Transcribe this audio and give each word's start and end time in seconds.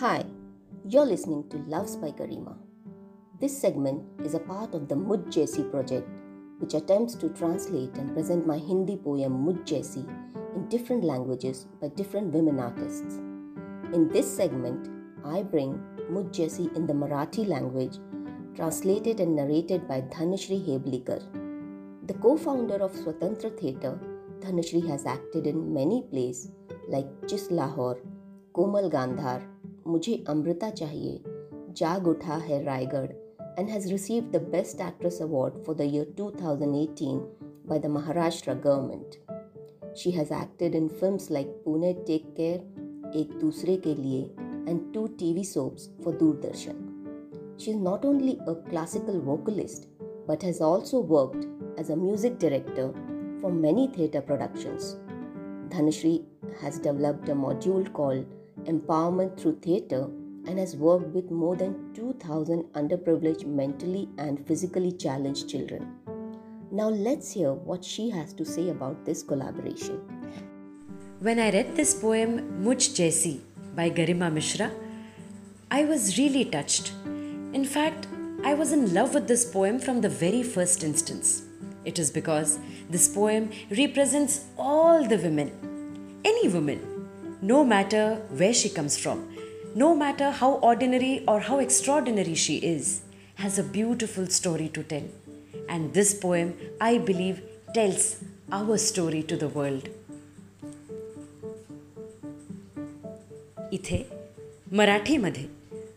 Hi, 0.00 0.26
you're 0.86 1.06
listening 1.06 1.48
to 1.48 1.56
Loves 1.68 1.96
by 1.96 2.10
Garima. 2.10 2.54
This 3.40 3.58
segment 3.58 4.02
is 4.22 4.34
a 4.34 4.38
part 4.38 4.74
of 4.74 4.88
the 4.88 4.94
Mujh 4.94 5.70
project, 5.70 6.06
which 6.58 6.74
attempts 6.74 7.14
to 7.14 7.30
translate 7.30 7.96
and 7.96 8.12
present 8.12 8.46
my 8.46 8.58
Hindi 8.58 8.98
poem 8.98 9.32
Mujh 9.46 9.96
in 10.54 10.68
different 10.68 11.02
languages 11.02 11.66
by 11.80 11.88
different 11.88 12.30
women 12.34 12.60
artists. 12.60 13.14
In 13.94 14.10
this 14.12 14.30
segment, 14.30 14.90
I 15.24 15.42
bring 15.42 15.80
Mujh 16.10 16.76
in 16.76 16.86
the 16.86 16.92
Marathi 16.92 17.48
language, 17.48 17.96
translated 18.54 19.18
and 19.20 19.34
narrated 19.34 19.88
by 19.88 20.02
Dhanashri 20.02 20.60
Heblikar. 20.68 21.22
The 22.06 22.18
co-founder 22.26 22.82
of 22.82 22.92
Swatantra 22.92 23.58
Theatre, 23.58 23.98
Dhanashri 24.40 24.86
has 24.90 25.06
acted 25.06 25.46
in 25.46 25.72
many 25.72 26.02
plays 26.10 26.50
like 26.86 27.06
Chis 27.26 27.50
Lahore, 27.50 28.02
Komal 28.52 28.90
Gandhar, 28.90 29.42
मुझे 29.86 30.24
अमृता 30.28 30.70
चाहिए 30.70 31.22
जाग 31.78 32.08
उठा 32.08 32.36
है 32.48 32.62
Raigarh 32.64 33.12
and 33.58 33.70
has 33.70 33.90
received 33.90 34.32
the 34.32 34.40
Best 34.54 34.80
Actress 34.86 35.20
Award 35.20 35.54
for 35.64 35.74
the 35.74 35.84
year 35.86 36.04
2018 36.16 37.20
by 37.66 37.78
the 37.78 37.88
Maharashtra 37.88 38.60
government. 38.62 39.16
She 39.94 40.10
has 40.10 40.30
acted 40.30 40.74
in 40.74 40.88
films 40.88 41.30
like 41.30 41.54
Pune 41.64 42.04
Take 42.04 42.36
Care, 42.36 42.60
Ek 43.14 43.30
Dusre 43.40 43.78
Ke 43.78 43.94
Liye, 44.02 44.28
and 44.66 44.92
two 44.92 45.08
TV 45.16 45.44
soaps 45.44 45.88
for 46.02 46.12
Doordarshan. 46.12 46.76
She 47.56 47.70
is 47.70 47.76
not 47.76 48.04
only 48.04 48.38
a 48.46 48.54
classical 48.70 49.20
vocalist 49.20 49.88
but 50.26 50.42
has 50.42 50.60
also 50.60 51.00
worked 51.00 51.46
as 51.78 51.90
a 51.90 51.96
music 51.96 52.38
director 52.38 52.92
for 53.40 53.50
many 53.50 53.86
theatre 53.88 54.20
productions. 54.20 54.96
Dhanashri 55.68 56.24
has 56.60 56.78
developed 56.78 57.28
a 57.28 57.34
module 57.34 57.90
called 57.92 58.26
empowerment 58.64 59.38
through 59.38 59.58
theatre 59.60 60.08
and 60.46 60.58
has 60.58 60.76
worked 60.76 61.08
with 61.08 61.30
more 61.30 61.56
than 61.56 61.92
2,000 61.94 62.64
underprivileged 62.74 63.46
mentally 63.46 64.08
and 64.18 64.46
physically 64.46 64.92
challenged 64.92 65.48
children. 65.48 65.96
Now 66.70 66.88
let's 66.88 67.32
hear 67.32 67.52
what 67.52 67.84
she 67.84 68.10
has 68.10 68.32
to 68.34 68.44
say 68.44 68.70
about 68.70 69.04
this 69.04 69.22
collaboration. 69.22 70.00
When 71.20 71.38
I 71.38 71.50
read 71.50 71.76
this 71.76 71.94
poem 71.94 72.62
Mujh 72.64 72.90
Jaisi 72.96 73.40
by 73.74 73.90
Garima 73.90 74.32
Mishra, 74.32 74.70
I 75.70 75.84
was 75.84 76.18
really 76.18 76.44
touched. 76.44 76.92
In 77.52 77.64
fact, 77.64 78.06
I 78.44 78.54
was 78.54 78.72
in 78.72 78.94
love 78.94 79.14
with 79.14 79.26
this 79.26 79.44
poem 79.44 79.78
from 79.78 80.00
the 80.00 80.08
very 80.08 80.42
first 80.42 80.84
instance. 80.84 81.42
It 81.84 81.98
is 81.98 82.10
because 82.10 82.58
this 82.90 83.08
poem 83.08 83.50
represents 83.70 84.44
all 84.58 85.06
the 85.06 85.16
women, 85.16 85.50
any 86.24 86.48
woman, 86.48 86.95
no 87.42 87.64
matter 87.64 88.16
where 88.30 88.54
she 88.54 88.68
comes 88.68 88.96
from, 88.96 89.36
no 89.74 89.94
matter 89.94 90.30
how 90.30 90.54
ordinary 90.54 91.22
or 91.28 91.40
how 91.40 91.58
extraordinary 91.58 92.34
she 92.34 92.56
is, 92.56 93.02
has 93.36 93.58
a 93.58 93.62
beautiful 93.62 94.26
story 94.26 94.68
to 94.68 94.82
tell. 94.82 95.02
And 95.68 95.92
this 95.92 96.14
poem, 96.14 96.54
I 96.80 96.98
believe, 96.98 97.42
tells 97.74 98.16
our 98.50 98.78
story 98.78 99.22
to 99.22 99.36
the 99.36 99.48
world. 99.48 99.88
इथे 103.72 104.02
मराठीमध्ये 104.72 105.44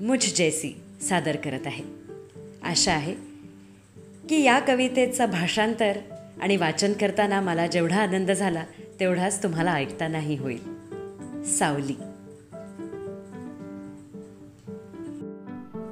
मुझ 0.00 0.34
जैसी 0.34 0.72
सादर 1.08 1.36
करत 1.36 1.66
आहे 1.66 1.84
आशा 2.62 2.92
आहे 2.92 3.14
की 4.28 4.42
या 4.42 4.58
कवितेचं 4.58 5.30
भाषांतर 5.30 5.98
आणि 6.40 6.56
वाचन 6.56 6.92
करताना 6.92 7.40
मला 7.40 7.66
जेवढा 7.66 8.00
आनंद 8.00 8.30
झाला 8.30 8.64
तेवढाच 9.00 9.42
तुम्हाला 9.42 9.72
ऐकतानाही 9.72 10.36
होईल 10.36 10.71
सावली. 11.44 11.94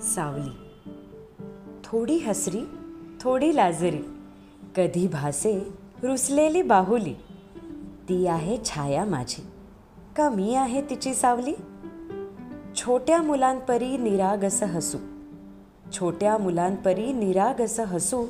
सावली. 0.00 0.50
थोडी 1.84 2.18
हसरी 2.18 2.60
थोडी 3.20 3.56
लाजरी 3.56 3.98
कधी 4.76 5.08
भासे 5.08 5.72
रुसलेली 6.02 6.62
बाहुली. 6.62 7.14
ती 8.08 8.26
आहे 8.26 8.58
छाया 8.64 9.04
माझी. 9.04 9.46
का 10.16 10.30
मी 10.30 10.54
आहे 10.54 10.82
तिची 10.82 11.14
सावली. 11.14 11.54
छोट्या 12.76 13.22
मुलांपरी 13.22 13.96
निरागस 13.96 14.62
हसू. 14.62 14.98
छोट्या 15.92 16.38
मुलांपरी 16.38 17.12
निरागस 17.12 17.80
हसू 17.80 18.26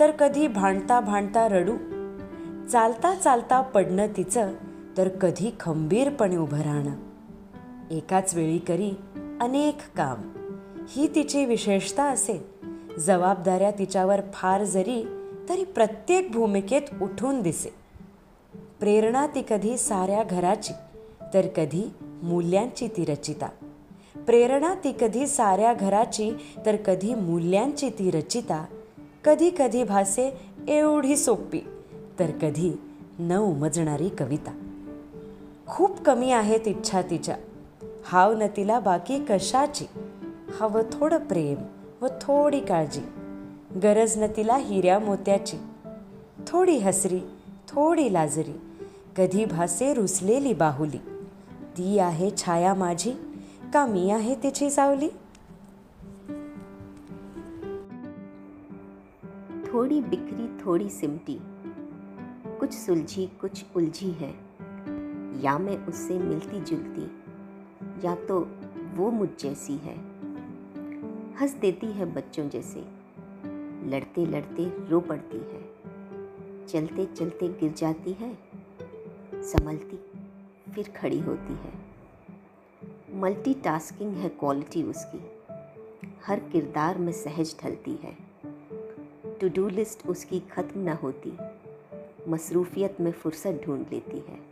तर 0.00 0.10
कधी 0.10 0.48
भांडता 0.48 1.00
भांडता 1.00 1.48
रडू. 1.48 1.76
चालता 2.68 3.14
चालता 3.14 3.60
पडणं 3.60 4.06
तिचं 4.16 4.52
तर 4.98 5.08
कधी 5.08 5.50
खंबीरपणे 5.60 6.36
उभं 6.36 6.60
राहणं. 6.60 6.92
एकाच 7.90 8.34
वेळी 8.34 8.58
करी 8.58 8.90
अनेक 9.40 9.78
काम. 9.96 10.32
ही 10.88 11.08
तिची 11.14 11.44
विशेषता 11.44 12.04
असे. 12.04 12.50
जबाबदाऱ्या 12.98 13.70
तिच्यावर 13.70 14.20
फार 14.32 14.64
जरी 14.64 15.04
तरी 15.48 15.64
प्रत्येक 15.64 16.32
भूमिकेत 16.32 16.82
उठून 17.02 17.42
दिसे. 17.42 17.74
प्रेरणा 18.80 19.26
ती 19.26 19.42
कधी 19.50 19.78
साऱ्या 19.78 20.22
घराची 20.22 20.72
तर 21.34 21.46
कधी 21.46 21.90
मूल्यांची 22.02 22.88
ती 22.88 23.04
रचिता. 23.04 23.48
प्रेरणा 24.26 24.74
ती 24.74 24.94
कधी 25.00 25.26
साऱ्या 25.26 25.74
घराची 25.74 26.32
तर 26.66 26.76
कधी 26.76 27.14
मूल्यांची 27.14 27.88
ती 27.88 28.10
रचिता. 28.10 28.64
कधी 29.24 29.50
कधी 29.58 29.84
भासे 29.84 30.40
एवढी 30.68 31.16
सोपी 31.16 31.60
तर 32.18 32.30
कधी 32.30 32.72
न 33.18 33.32
उमजणारी 33.32 34.08
कविता. 34.08 34.69
खूप 35.70 36.00
कमी 36.00 36.30
आहेत 36.30 36.68
इच्छा 36.68 37.02
तिच्या. 37.02 37.36
हाव 38.04 38.32
न 38.32 38.46
तिला 38.56 38.80
बाकी 38.80 39.24
कशाची? 39.24 39.84
हवं 40.60 40.82
थोडं 40.92 41.18
प्रेम 41.18 41.56
व 42.04 42.08
थोडी 42.08 42.60
काळजी. 42.60 43.00
गरज 43.82 44.18
न 44.18 44.26
तिला 44.36 44.56
हिऱ्या 44.56 44.98
मोत्याची. 44.98 45.56
थोडी 46.46 46.78
हसरी 46.78 47.20
थोडी 47.68 48.12
लाजरी. 48.12 48.60
कधी 49.16 49.44
भासे 49.44 49.94
रुसलेली 49.94 50.54
बाहुली. 50.54 50.98
ती 51.78 51.98
आहे 51.98 52.30
छाया 52.30 52.74
माझी 52.74 53.12
का 53.74 53.86
मी 53.86 54.10
आहे 54.10 54.34
तिची 54.34 54.70
सावली? 54.70 55.08
थोड़ी 59.66 60.00
बिखरी 60.00 60.64
थोड़ी 60.64 60.88
सिमटी. 60.88 61.42
कुछ 62.60 62.72
सुलझी 62.72 63.26
कुछ 63.40 63.64
उलझी 63.76 64.10
है. 64.10 64.49
या 65.36 65.58
मैं 65.58 65.76
उससे 65.86 66.18
मिलती 66.18 66.60
जुलती, 66.60 67.10
या 68.06 68.14
तो 68.14 68.40
वो 68.94 69.10
मुझ 69.10 69.28
जैसी 69.40 69.76
है। 69.76 69.96
हंस 71.34 71.54
देती 71.54 71.86
है 71.86 72.14
बच्चों 72.14 72.48
जैसे, 72.48 72.84
लड़ते 73.90 74.26
लड़ते 74.26 74.88
रो 74.88 75.00
पड़ती 75.00 75.38
है। 75.38 75.62
चलते 76.66 77.06
चलते 77.06 77.48
गिर 77.48 77.72
जाती 77.72 78.12
है, 78.12 78.38
संभलती 79.34 79.98
फिर 80.72 80.92
खड़ी 80.96 81.20
होती 81.20 81.52
है। 81.52 81.72
मल्टीटास्किंग 83.20 84.14
है 84.14 84.28
क्वालिटी 84.28 84.82
उसकी, 84.82 85.20
हर 86.24 86.40
किरदार 86.40 86.98
में 86.98 87.12
सहज 87.12 87.56
ढलती 87.62 87.94
है। 87.94 88.16
टू 89.40 89.48
डू 89.48 89.68
लिस्ट 89.68 90.06
उसकी 90.06 90.40
ख़त्म 90.40 90.80
न 90.80 90.88
होती, 90.88 91.36
मसरूफियत 92.28 93.00
में 93.00 93.12
फुर्सत 93.12 93.62
ढूंढ 93.66 93.86
लेती 93.92 94.18
है। 94.18 94.49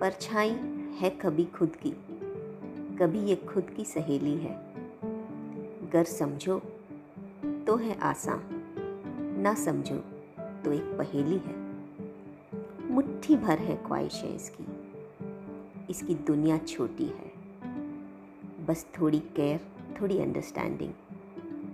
परछाई 0.00 0.50
है 0.98 1.08
कभी 1.10 1.44
खुद 1.44 1.74
की, 1.76 1.90
कभी 2.96 3.18
ये 3.20 3.34
खुद 3.36 3.70
की 3.70 3.84
सहेली 3.84 4.34
है। 4.34 4.52
गर 5.92 6.04
समझो 6.04 6.58
तो 7.66 7.76
है 7.76 7.98
आसान, 8.00 8.40
ना 9.42 9.54
समझो 9.54 9.96
तो 10.64 10.72
एक 10.72 10.82
पहेली 10.98 11.36
है। 11.38 11.56
मुट्ठी 12.90 13.36
भर 13.36 13.58
है 13.58 13.76
ख्वाहिश 13.86 14.22
इसकी 14.24 14.66
इसकी 15.90 16.14
दुनिया 16.14 16.58
छोटी 16.58 17.06
है। 17.06 17.32
बस 18.66 18.86
थोड़ी 19.00 19.18
केयर 19.18 19.60
थोड़ी 20.00 20.18
अंडरस्टैंडिंग 20.18 20.92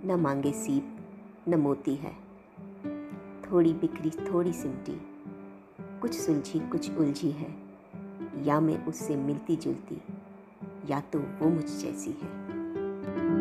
न 0.05 0.19
मांगे 0.21 0.51
सीप, 0.53 0.97
न 1.47 1.55
मोती 1.55 1.95
है। 1.95 2.11
थोड़ी 3.41 3.73
बिखरी 3.73 4.09
थोड़ी 4.09 4.53
सिमटी, 4.53 4.99
कुछ 6.01 6.13
सुलझी, 6.13 6.59
कुछ 6.59 6.91
उलझी 6.91 7.31
है। 7.31 7.66
या 8.43 8.59
मैं 8.59 8.85
उससे 8.85 9.15
मिलती 9.15 9.55
जुलती 9.55 10.01
या 10.89 10.99
तो 11.01 11.19
वो 11.19 11.49
मुझ 11.49 11.65
जैसी 11.65 12.11
है। 12.11 13.36